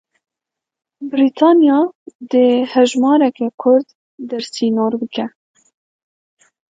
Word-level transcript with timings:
Brîtanya 1.09 1.79
dê 2.31 2.45
hejmarek 2.73 3.37
Kurd 3.61 3.87
dersînor 4.29 4.93
bike. 5.01 5.25